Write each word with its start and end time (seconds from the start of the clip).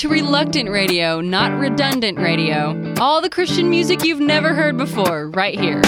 to 0.00 0.08
Reluctant 0.08 0.70
Radio, 0.70 1.20
not 1.20 1.52
Redundant 1.60 2.18
Radio. 2.18 2.94
All 2.98 3.20
the 3.20 3.28
Christian 3.28 3.68
music 3.68 4.02
you've 4.02 4.18
never 4.18 4.54
heard 4.54 4.78
before, 4.78 5.28
right 5.28 5.60
here. 5.60 5.82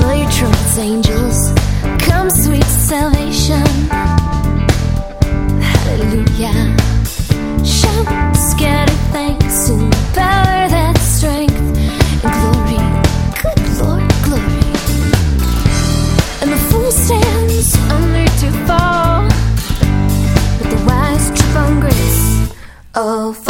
Blow 0.00 0.12
your 0.12 0.28
trumpets, 0.32 0.76
angels. 0.76 1.52
Come, 2.00 2.30
sweet 2.30 2.64
salvation. 2.64 3.64
Hallelujah. 5.62 6.76
Shout, 7.64 8.36
scatter 8.36 8.92
thanks, 9.12 9.68
and 9.68 9.92
power. 10.12 10.59
Oh. 23.02 23.49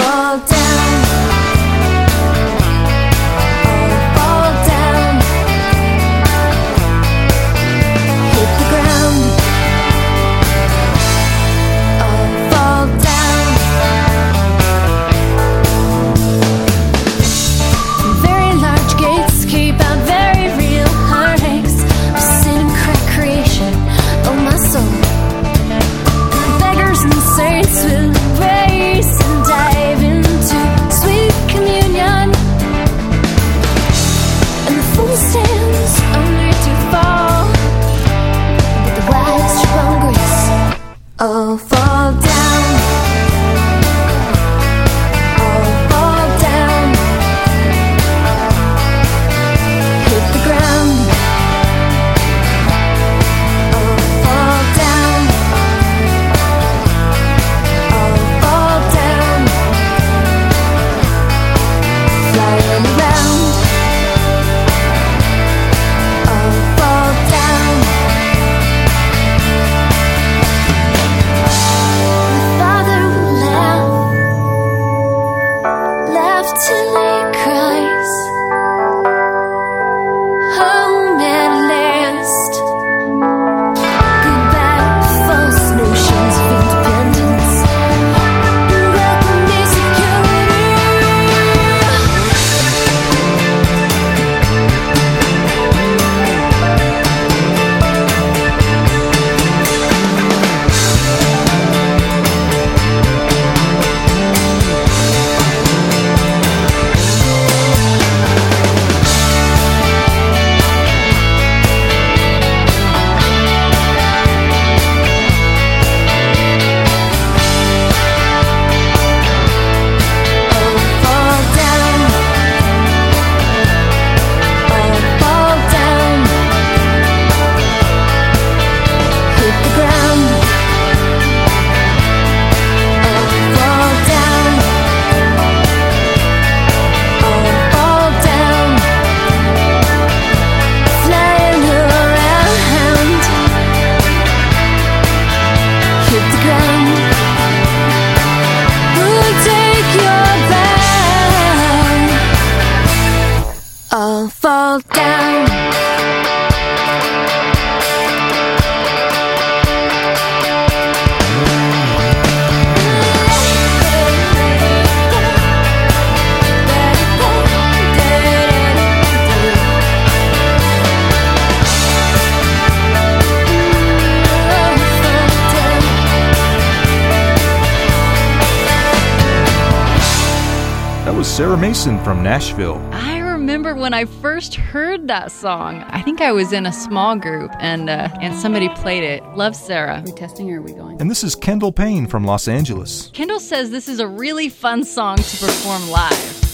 From 181.81 182.23
Nashville. 182.23 182.77
I 182.93 183.21
remember 183.21 183.75
when 183.75 183.95
I 183.95 184.05
first 184.05 184.55
heard 184.55 185.09
that 185.09 185.33
song. 185.33 185.83
I 185.89 186.03
think 186.03 186.21
I 186.21 186.31
was 186.31 186.53
in 186.53 186.67
a 186.67 186.73
small 186.75 187.17
group 187.17 187.51
and 187.59 187.89
uh, 187.89 188.11
and 188.21 188.39
somebody 188.39 188.69
played 188.69 189.03
it. 189.03 189.25
Love 189.35 189.57
Sarah. 189.57 190.01
Are 190.01 190.03
we 190.03 190.13
testing 190.13 190.53
or 190.53 190.59
are 190.59 190.63
we 190.63 190.75
going? 190.75 191.01
And 191.01 191.11
this 191.11 191.25
is 191.25 191.35
Kendall 191.35 191.73
Payne 191.73 192.07
from 192.07 192.27
Los 192.27 192.49
Angeles. 192.49 193.09
Kendall 193.15 193.41
says 193.41 193.71
this 193.71 193.89
is 193.89 193.99
a 193.99 194.07
really 194.07 194.51
fun 194.51 194.85
song 194.85 195.17
to 195.17 195.37
perform 195.39 195.89
live. 195.89 196.50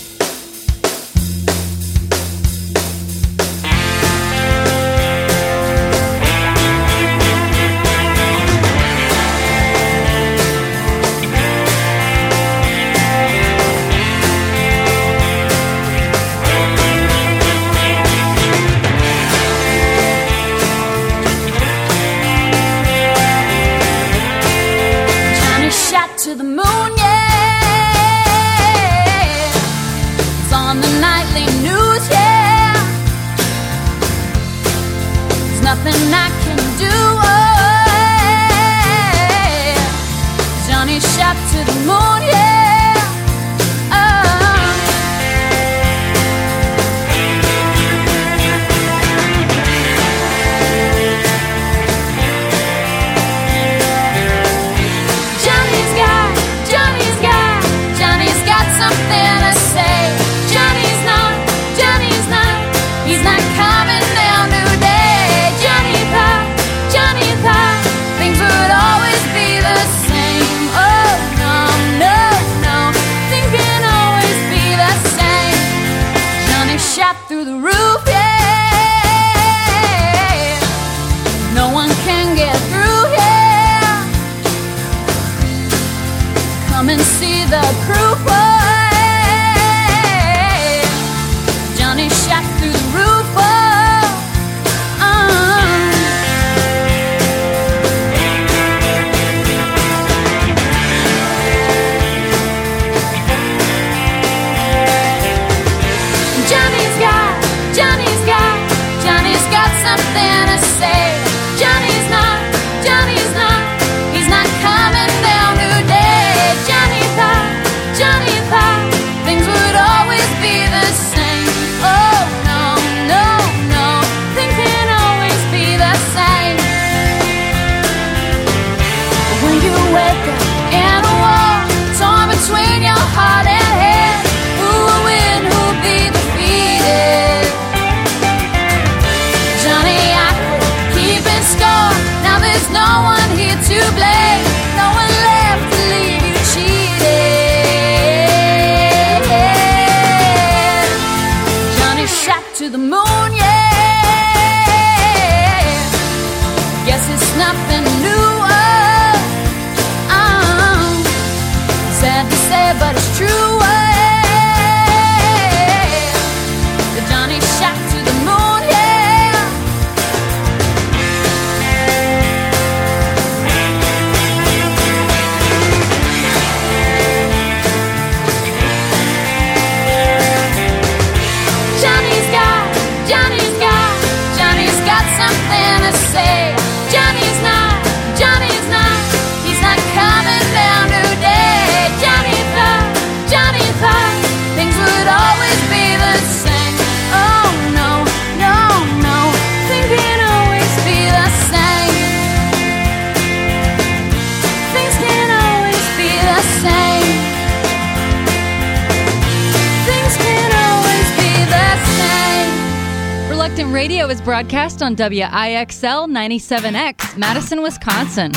broadcast 214.37 214.83
on 214.83 214.95
WIXL 214.95 216.05
97X, 216.13 217.17
Madison, 217.17 217.63
Wisconsin. 217.63 218.31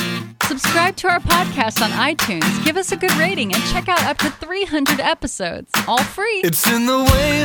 Subscribe 0.46 0.96
to 0.96 1.10
our 1.10 1.20
podcast 1.20 1.84
on 1.84 1.92
iTunes, 1.92 2.64
give 2.64 2.78
us 2.78 2.94
a 2.94 2.96
good 2.96 3.14
rating, 3.18 3.54
and 3.54 3.62
check 3.66 3.90
out 3.90 4.02
up 4.04 4.18
to 4.20 4.30
300 4.30 5.02
episodes, 5.02 5.70
all 5.90 6.02
free. 6.02 6.40
It's 6.42 6.66
in 6.72 6.86
the 6.86 7.00
way 7.00 7.44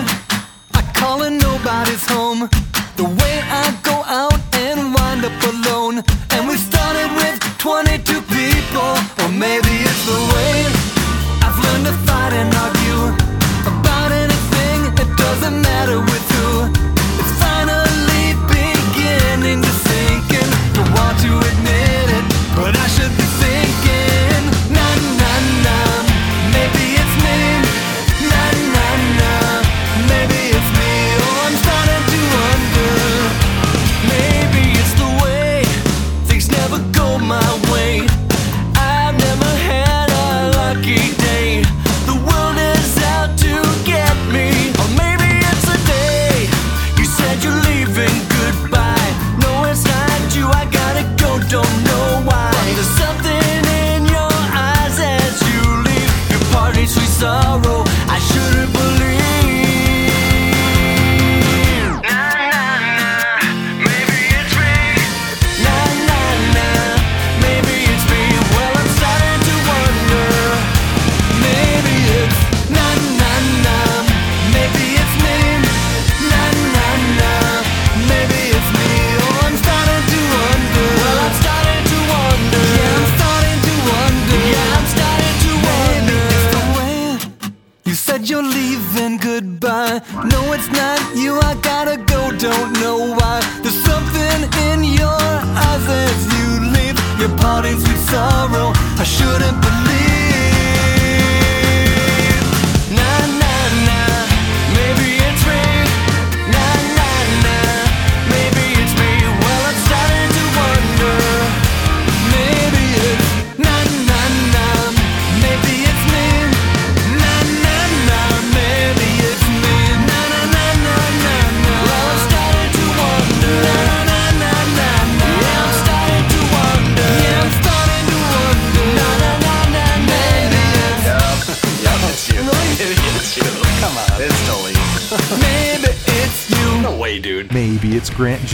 I 0.72 0.82
call 0.94 1.22
it 1.22 1.32
nobody's 1.32 2.06
home. 2.06 2.48
The 2.94 3.02
way 3.02 3.36
I 3.42 3.76
go 3.82 3.96
out 4.06 4.38
and 4.54 4.94
wind 4.94 5.24
up 5.24 5.34
alone. 5.50 6.04
And 6.30 6.46
we 6.46 6.54
started 6.54 7.10
with 7.18 7.34
22 7.58 8.22
people. 8.22 8.94
Or 9.18 9.30
maybe 9.34 9.74
it's 9.82 10.06
the 10.06 10.20
way 10.30 10.54
I've 11.42 11.58
learned 11.58 11.86
to 11.90 11.94
fight 12.06 12.32
and 12.38 12.54
argue 12.54 13.02
about 13.66 14.12
anything. 14.12 14.78
It 15.02 15.10
doesn't 15.18 15.60
matter 15.60 15.98
with 15.98 16.33
to 21.24 21.38
admit 21.38 22.08
it, 22.18 22.24
but 22.54 22.76
I 22.76 22.86
should 22.88 23.16
be 23.16 23.24
thinking. 23.40 23.63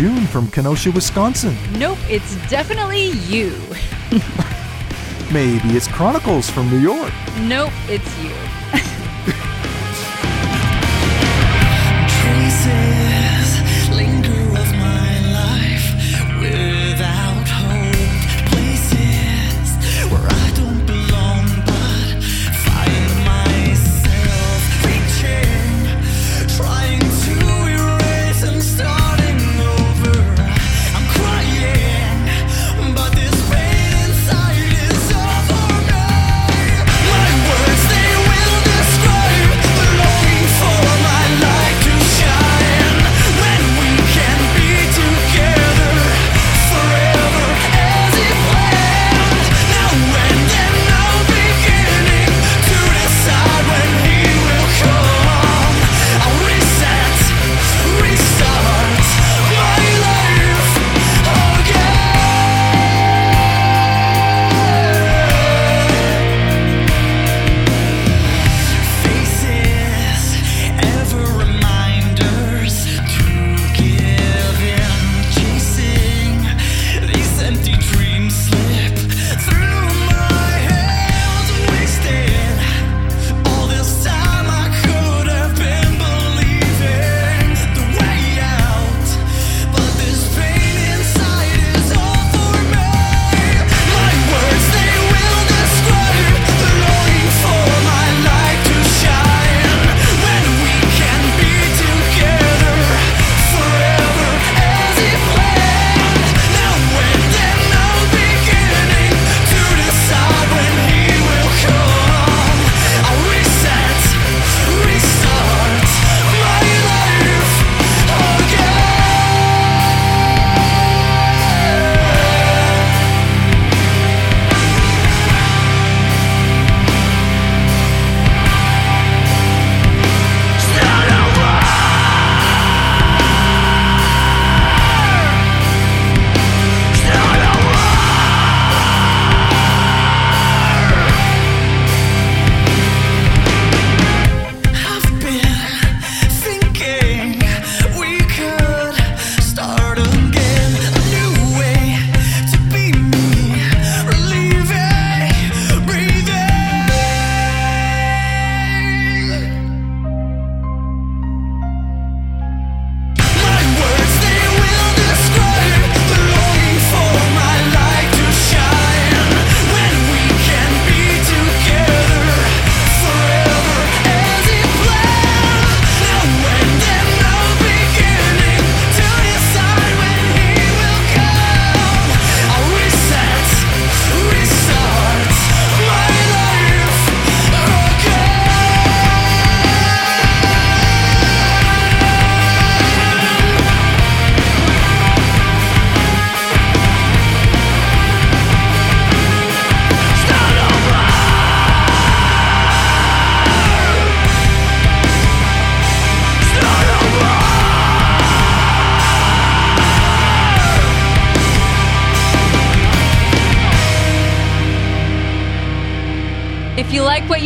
June 0.00 0.26
from 0.28 0.50
Kenosha, 0.50 0.90
Wisconsin. 0.90 1.54
Nope, 1.78 1.98
it's 2.08 2.34
definitely 2.48 3.10
you. 3.28 3.50
Maybe 5.30 5.76
it's 5.76 5.88
Chronicles 5.88 6.48
from 6.48 6.70
New 6.70 6.78
York. 6.78 7.12
Nope, 7.40 7.70
it's 7.86 8.18
you. 8.24 8.49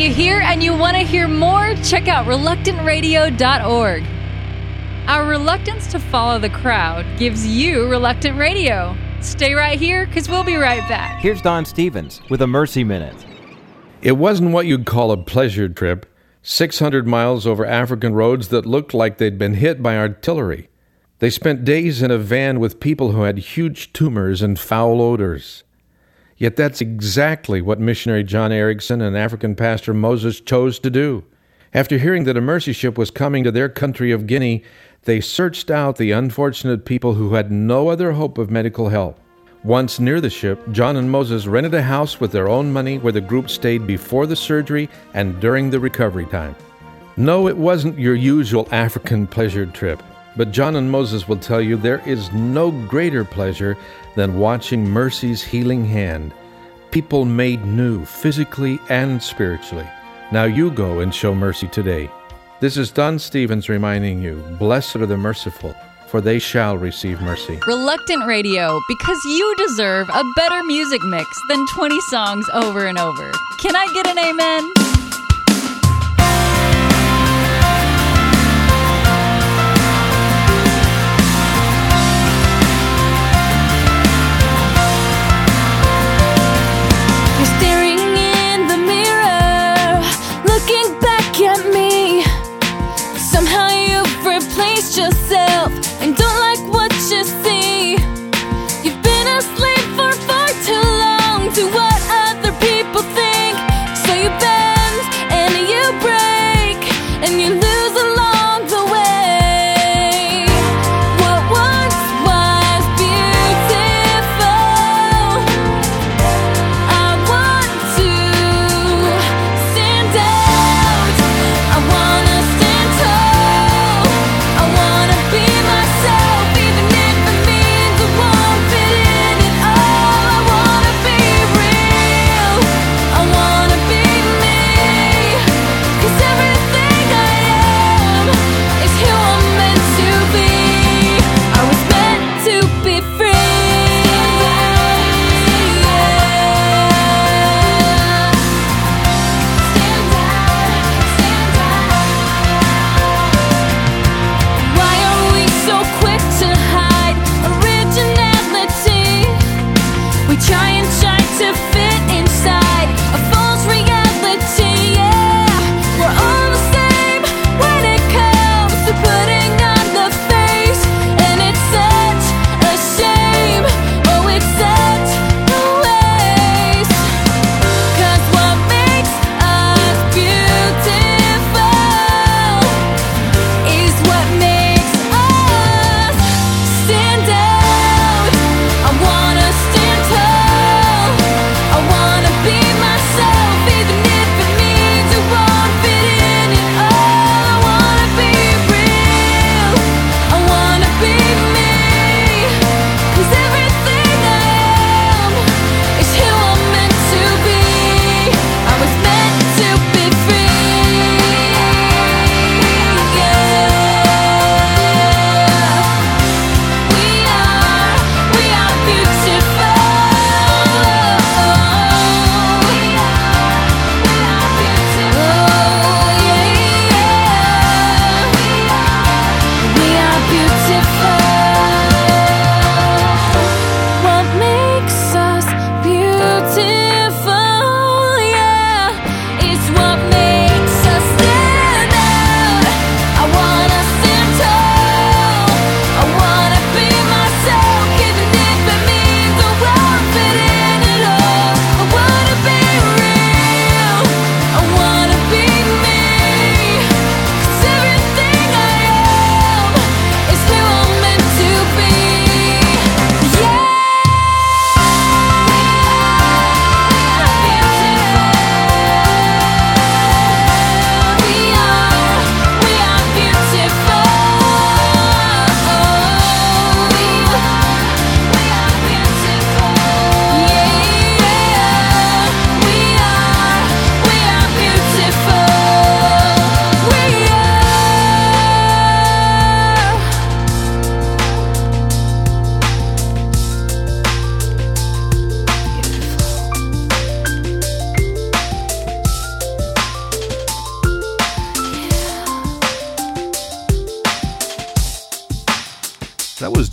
If 0.04 0.18
you 0.18 0.24
like 0.24 0.28
what 0.28 0.28
you 0.28 0.30
hear 0.30 0.40
and 0.42 0.62
you 0.62 0.76
want 0.76 0.96
to 0.98 1.02
hear 1.02 1.28
more, 1.28 1.74
check 1.76 2.08
out 2.08 2.26
reluctantradio.org. 2.26 4.04
Our 5.08 5.26
reluctance 5.26 5.86
to 5.92 5.98
follow 5.98 6.38
the 6.38 6.50
crowd 6.50 7.06
gives 7.18 7.46
you 7.46 7.88
Reluctant 7.88 8.38
Radio. 8.38 8.94
Stay 9.22 9.54
right 9.54 9.80
here 9.80 10.04
because 10.04 10.28
we'll 10.28 10.44
be 10.44 10.56
right 10.56 10.86
back. 10.90 11.22
Here's 11.22 11.40
Don 11.40 11.64
Stephens 11.64 12.20
with 12.28 12.42
a 12.42 12.46
Mercy 12.46 12.84
Minute. 12.84 13.16
It 14.02 14.12
wasn't 14.12 14.50
what 14.50 14.66
you'd 14.66 14.84
call 14.84 15.10
a 15.10 15.16
pleasure 15.16 15.70
trip 15.70 16.04
600 16.42 17.06
miles 17.06 17.46
over 17.46 17.64
African 17.64 18.12
roads 18.12 18.48
that 18.48 18.66
looked 18.66 18.92
like 18.92 19.16
they'd 19.16 19.38
been 19.38 19.54
hit 19.54 19.82
by 19.82 19.96
artillery. 19.96 20.68
They 21.20 21.30
spent 21.30 21.64
days 21.64 22.02
in 22.02 22.10
a 22.10 22.18
van 22.18 22.60
with 22.60 22.78
people 22.78 23.12
who 23.12 23.22
had 23.22 23.38
huge 23.38 23.94
tumors 23.94 24.42
and 24.42 24.58
foul 24.58 25.00
odors. 25.00 25.64
Yet 26.36 26.56
that's 26.56 26.80
exactly 26.80 27.60
what 27.60 27.78
missionary 27.78 28.24
John 28.24 28.52
Erickson 28.52 29.00
and 29.00 29.16
African 29.16 29.54
pastor 29.54 29.94
Moses 29.94 30.40
chose 30.40 30.78
to 30.80 30.90
do. 30.90 31.24
After 31.72 31.98
hearing 31.98 32.24
that 32.24 32.36
a 32.36 32.40
mercy 32.40 32.72
ship 32.72 32.96
was 32.96 33.10
coming 33.10 33.44
to 33.44 33.50
their 33.50 33.68
country 33.68 34.12
of 34.12 34.26
Guinea, 34.26 34.62
they 35.02 35.20
searched 35.20 35.70
out 35.70 35.96
the 35.96 36.12
unfortunate 36.12 36.84
people 36.84 37.14
who 37.14 37.34
had 37.34 37.50
no 37.50 37.88
other 37.88 38.12
hope 38.12 38.38
of 38.38 38.50
medical 38.50 38.88
help. 38.88 39.18
Once 39.64 39.98
near 39.98 40.20
the 40.20 40.30
ship, 40.30 40.60
John 40.72 40.96
and 40.96 41.10
Moses 41.10 41.46
rented 41.46 41.74
a 41.74 41.82
house 41.82 42.20
with 42.20 42.32
their 42.32 42.48
own 42.48 42.72
money 42.72 42.98
where 42.98 43.12
the 43.12 43.20
group 43.20 43.48
stayed 43.48 43.86
before 43.86 44.26
the 44.26 44.36
surgery 44.36 44.90
and 45.14 45.40
during 45.40 45.70
the 45.70 45.80
recovery 45.80 46.26
time. 46.26 46.54
No, 47.16 47.48
it 47.48 47.56
wasn't 47.56 47.98
your 47.98 48.14
usual 48.14 48.68
African 48.72 49.26
pleasure 49.26 49.66
trip, 49.66 50.02
but 50.36 50.50
John 50.50 50.76
and 50.76 50.90
Moses 50.90 51.28
will 51.28 51.36
tell 51.36 51.60
you 51.60 51.76
there 51.76 52.02
is 52.08 52.32
no 52.32 52.70
greater 52.70 53.24
pleasure 53.24 53.76
than 54.16 54.38
watching 54.38 54.88
mercy's 54.88 55.42
healing 55.42 55.84
hand. 55.84 56.32
People 56.90 57.24
made 57.24 57.64
new, 57.64 58.04
physically 58.04 58.78
and 58.88 59.22
spiritually. 59.22 59.88
Now 60.32 60.44
you 60.44 60.70
go 60.70 61.00
and 61.00 61.14
show 61.14 61.34
mercy 61.34 61.68
today. 61.68 62.10
This 62.60 62.76
is 62.76 62.90
Don 62.90 63.18
Stephens 63.18 63.68
reminding 63.68 64.22
you 64.22 64.36
Blessed 64.58 64.96
are 64.96 65.06
the 65.06 65.16
merciful, 65.16 65.74
for 66.08 66.20
they 66.20 66.38
shall 66.38 66.78
receive 66.78 67.20
mercy. 67.20 67.58
Reluctant 67.66 68.26
Radio, 68.26 68.80
because 68.88 69.18
you 69.24 69.54
deserve 69.56 70.08
a 70.08 70.24
better 70.36 70.62
music 70.64 71.02
mix 71.04 71.28
than 71.48 71.66
20 71.74 72.00
songs 72.10 72.46
over 72.54 72.86
and 72.86 72.98
over. 72.98 73.32
Can 73.60 73.76
I 73.76 73.86
get 73.92 74.06
an 74.06 74.18
amen? 74.18 74.93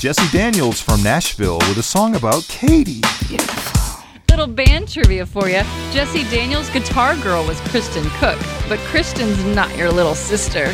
Jesse 0.02 0.36
Daniels 0.36 0.82
from 0.82 1.04
Nashville 1.04 1.60
with 1.60 1.78
a 1.78 1.84
song 1.84 2.16
about 2.16 2.44
Katie. 2.48 3.02
Beautiful. 3.28 4.04
Little 4.32 4.48
band 4.48 4.92
trivia 4.92 5.28
for 5.28 5.48
you. 5.48 5.62
Jesse 5.92 6.24
Daniels' 6.24 6.72
guitar 6.72 7.16
girl 7.18 7.46
was 7.46 7.60
Kristen 7.70 8.04
Cook, 8.18 8.40
but 8.68 8.80
Kristen's 8.80 9.38
not 9.54 9.78
your 9.78 9.92
little 9.92 10.16
sister. 10.16 10.74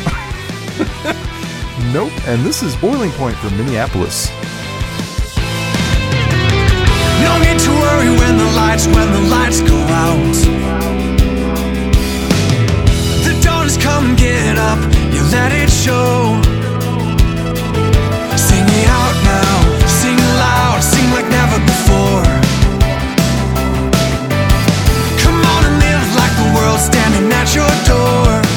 nope. 1.92 2.10
And 2.26 2.42
this 2.42 2.62
is 2.62 2.74
Boiling 2.76 3.10
Point 3.10 3.36
from 3.36 3.54
Minneapolis. 3.58 4.30
No 7.20 7.36
need 7.44 7.60
to 7.60 7.70
worry 7.84 8.08
when 8.08 8.38
the 8.38 8.50
lights, 8.56 8.86
when 8.86 9.12
the 9.12 9.20
lights 9.28 9.60
go 9.60 9.76
out. 9.76 10.36
The 13.24 13.38
dawn 13.42 13.66
is 13.66 13.76
come, 13.76 14.16
get 14.16 14.56
up, 14.56 14.78
you 15.12 15.20
let 15.24 15.52
it 15.52 15.68
show. 15.68 16.57
Come 25.22 25.40
on 25.54 25.62
and 25.68 25.76
live 25.80 26.06
like 26.16 26.34
the 26.40 26.48
world's 26.54 26.84
standing 26.84 27.32
at 27.32 27.54
your 27.54 27.72
door. 27.86 28.47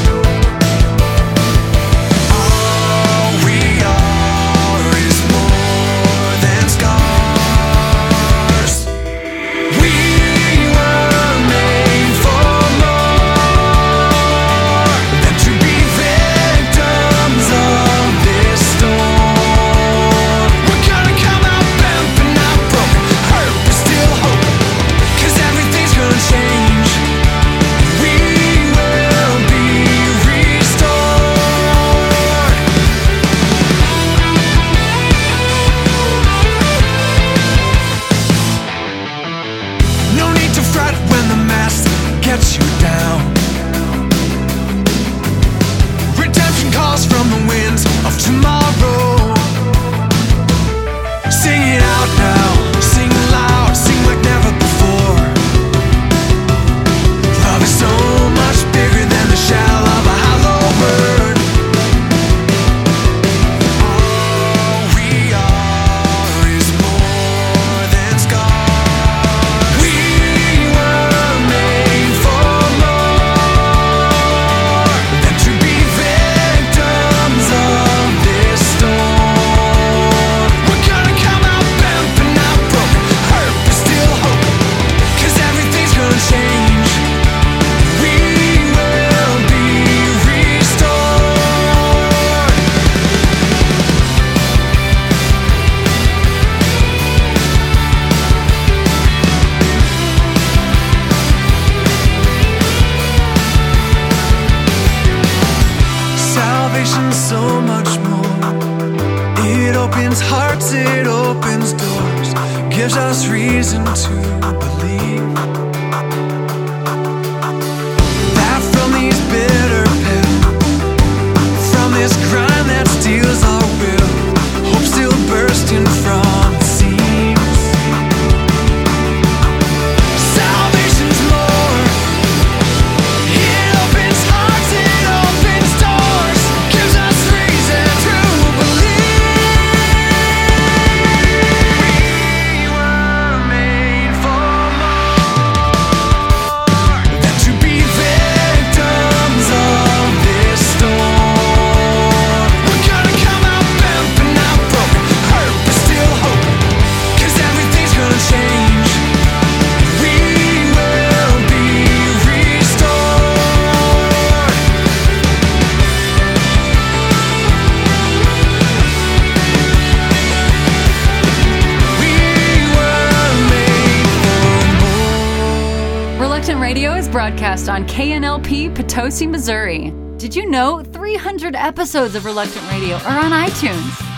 podcast 177.62 177.74
on 177.74 177.86
KNLP 177.86 178.76
Potosi, 178.76 179.28
Missouri. 179.28 179.92
Did 180.18 180.36
you 180.36 180.50
know 180.50 180.84
300 180.84 181.56
episodes 181.56 182.16
of 182.16 182.26
Reluctant 182.26 182.70
Radio 182.72 182.96
are 182.98 183.20
on 183.20 183.32
iTunes? 183.32 184.11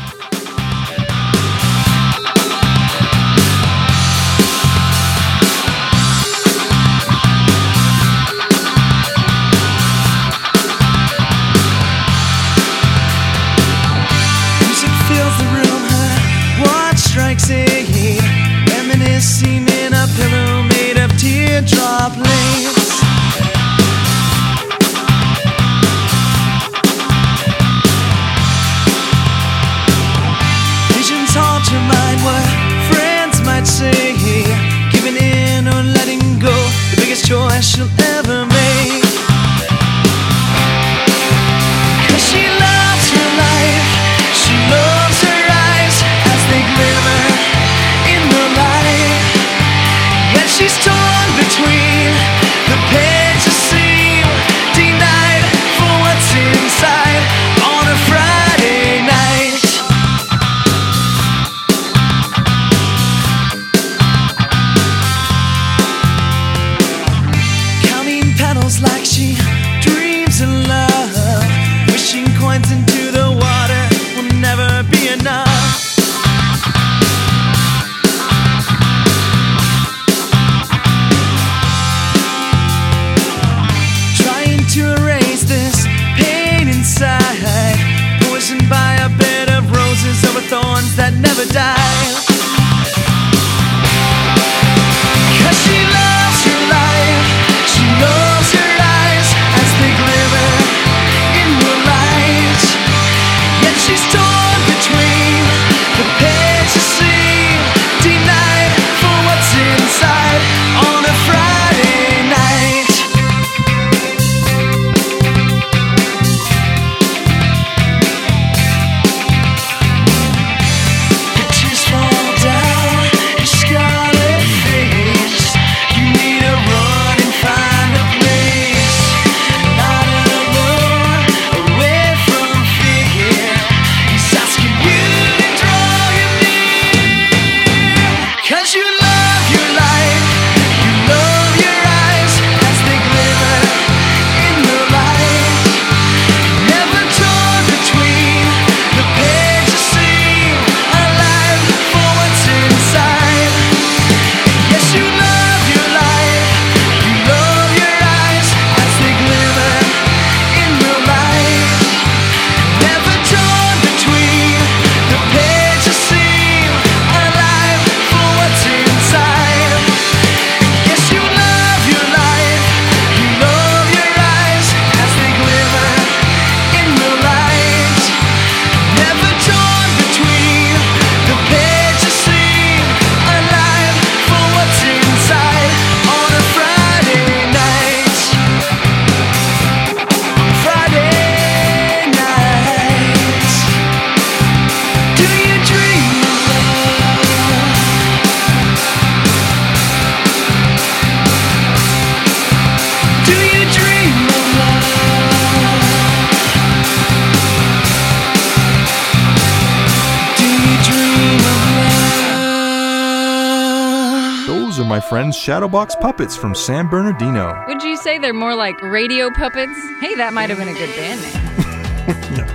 Friends 215.13 215.37
Shadowbox 215.37 216.01
Puppets 216.01 216.35
from 216.35 216.55
San 216.55 216.87
Bernardino. 216.87 217.63
Would 217.67 217.83
you 217.83 217.97
say 217.97 218.17
they're 218.17 218.33
more 218.33 218.55
like 218.55 218.81
radio 218.81 219.29
puppets? 219.29 219.79
Hey, 219.99 220.15
that 220.15 220.33
might 220.33 220.49
have 220.49 220.57
been 220.57 220.69
a 220.69 220.73
good 220.73 220.89
band 220.95 221.21
name. 221.21 222.47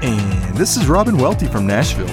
And 0.02 0.56
this 0.56 0.78
is 0.78 0.86
Robin 0.86 1.18
Welty 1.18 1.48
from 1.48 1.66
Nashville. 1.66 2.08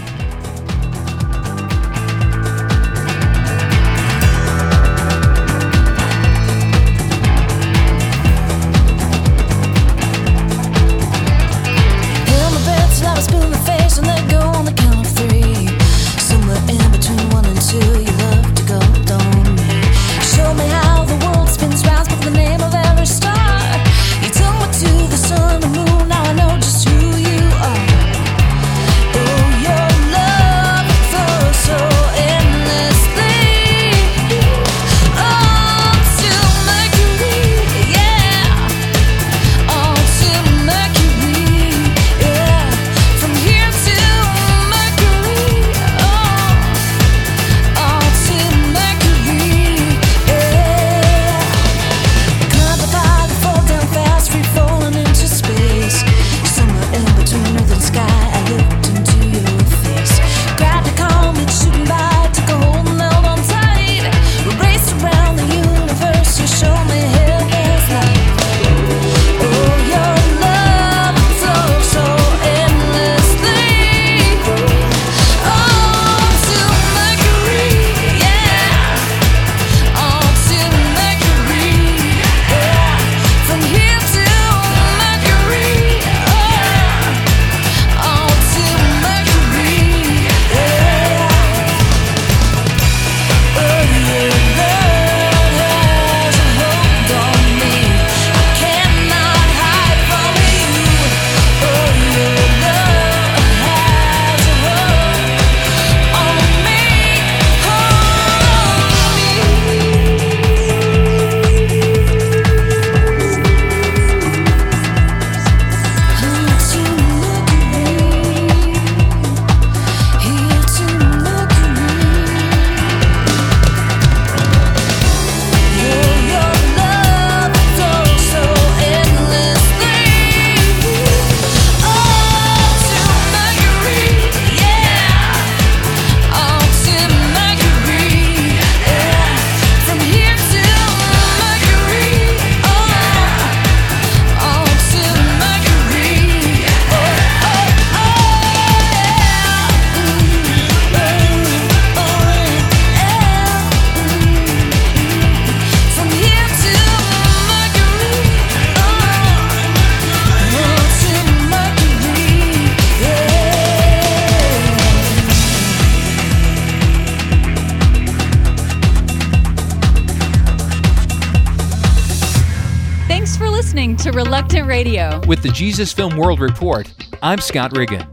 With 175.27 175.41
the 175.41 175.49
Jesus 175.49 175.91
Film 175.91 176.17
World 176.17 176.39
Report, 176.39 176.93
I'm 177.23 177.39
Scott 177.39 177.75
Riggin. 177.75 178.07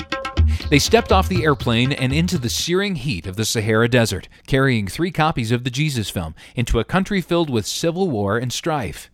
They 0.71 0.79
stepped 0.79 1.13
off 1.13 1.29
the 1.29 1.45
airplane 1.45 1.93
and 1.93 2.11
into 2.11 2.39
the 2.39 2.49
searing 2.49 2.95
heat 2.95 3.27
of 3.27 3.37
the 3.37 3.45
Sahara 3.45 3.87
Desert, 3.87 4.31
carrying 4.47 4.87
three 4.87 5.11
copies 5.11 5.53
of 5.53 5.65
the 5.65 5.71
Jesus 5.71 6.09
film 6.09 6.35
into 6.55 6.81
a 6.81 6.85
country 6.85 7.21
filled 7.21 7.51
with 7.51 7.67
civil 7.67 8.09
war 8.09 8.39
and 8.39 8.51
strife. 8.51 9.11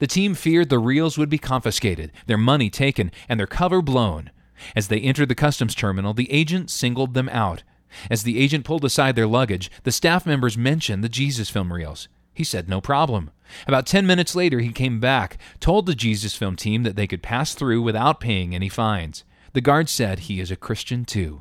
The 0.00 0.08
team 0.08 0.34
feared 0.34 0.70
the 0.70 0.80
reels 0.80 1.16
would 1.16 1.28
be 1.28 1.38
confiscated, 1.38 2.10
their 2.26 2.36
money 2.36 2.68
taken, 2.68 3.12
and 3.28 3.38
their 3.38 3.46
cover 3.46 3.80
blown. 3.80 4.32
As 4.74 4.88
they 4.88 4.98
entered 4.98 5.28
the 5.28 5.36
customs 5.36 5.76
terminal, 5.76 6.14
the 6.14 6.32
agent 6.32 6.68
singled 6.68 7.14
them 7.14 7.28
out. 7.28 7.62
As 8.10 8.24
the 8.24 8.40
agent 8.40 8.64
pulled 8.64 8.84
aside 8.84 9.14
their 9.14 9.28
luggage, 9.28 9.70
the 9.84 9.92
staff 9.92 10.26
members 10.26 10.58
mentioned 10.58 11.04
the 11.04 11.08
Jesus 11.08 11.48
film 11.48 11.72
reels. 11.72 12.08
He 12.36 12.44
said 12.44 12.68
no 12.68 12.82
problem. 12.82 13.30
About 13.66 13.86
10 13.86 14.06
minutes 14.06 14.34
later, 14.34 14.60
he 14.60 14.70
came 14.70 15.00
back, 15.00 15.38
told 15.58 15.86
the 15.86 15.94
Jesus 15.94 16.36
film 16.36 16.54
team 16.54 16.82
that 16.82 16.94
they 16.94 17.06
could 17.06 17.22
pass 17.22 17.54
through 17.54 17.80
without 17.80 18.20
paying 18.20 18.54
any 18.54 18.68
fines. 18.68 19.24
The 19.54 19.62
guard 19.62 19.88
said 19.88 20.18
he 20.18 20.38
is 20.38 20.50
a 20.50 20.56
Christian 20.56 21.06
too. 21.06 21.40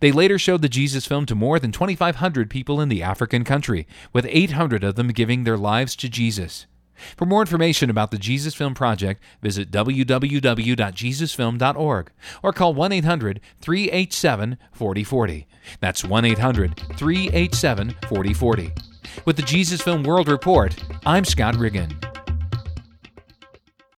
They 0.00 0.12
later 0.12 0.38
showed 0.38 0.60
the 0.60 0.68
Jesus 0.68 1.06
film 1.06 1.24
to 1.26 1.34
more 1.34 1.58
than 1.58 1.72
2,500 1.72 2.50
people 2.50 2.82
in 2.82 2.90
the 2.90 3.02
African 3.02 3.44
country, 3.44 3.86
with 4.12 4.26
800 4.28 4.84
of 4.84 4.96
them 4.96 5.08
giving 5.08 5.44
their 5.44 5.56
lives 5.56 5.96
to 5.96 6.10
Jesus. 6.10 6.66
For 7.16 7.24
more 7.24 7.40
information 7.40 7.88
about 7.88 8.10
the 8.10 8.18
Jesus 8.18 8.54
Film 8.54 8.74
Project, 8.74 9.22
visit 9.40 9.70
www.jesusfilm.org 9.70 12.10
or 12.42 12.52
call 12.52 12.74
1 12.74 12.92
800 12.92 13.40
387 13.62 14.58
4040. 14.72 15.46
That's 15.80 16.04
1 16.04 16.24
800 16.26 16.78
387 16.94 17.94
4040. 18.06 18.72
With 19.24 19.36
the 19.36 19.42
Jesus 19.42 19.80
Film 19.80 20.02
World 20.02 20.28
Report, 20.28 20.74
I'm 21.04 21.24
Scott 21.24 21.56
Riggin. 21.56 21.98